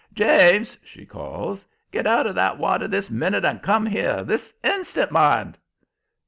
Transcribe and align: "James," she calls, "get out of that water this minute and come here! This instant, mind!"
"James," 0.13 0.79
she 0.83 1.05
calls, 1.05 1.63
"get 1.91 2.07
out 2.07 2.25
of 2.25 2.33
that 2.33 2.57
water 2.57 2.87
this 2.87 3.11
minute 3.11 3.45
and 3.45 3.61
come 3.61 3.85
here! 3.85 4.23
This 4.23 4.51
instant, 4.63 5.11
mind!" 5.11 5.59